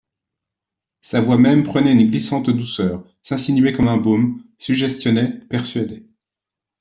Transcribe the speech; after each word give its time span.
Sa 1.01 1.21
voix 1.21 1.37
même 1.37 1.61
prenait 1.61 1.91
une 1.91 2.09
glissante 2.09 2.49
douceur, 2.49 3.05
s'insinuait 3.21 3.71
comme 3.73 3.87
un 3.87 3.97
baume, 3.97 4.43
suggestionnait, 4.57 5.41
persuadait. 5.47 6.07